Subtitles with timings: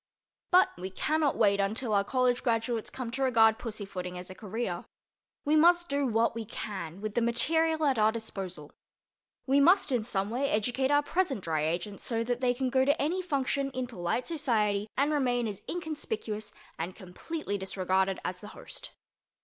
[0.49, 4.83] But we cannot wait until our college graduates come to regard pussyfooting as a career.
[5.45, 8.71] We must do what we can with the material at our disposal.
[9.45, 12.83] We must in some way educate our present Dry Agents so that they can go
[12.83, 18.41] to any function in polite society and remain as inconspicuous and as completely disregarded as
[18.41, 18.89] the host.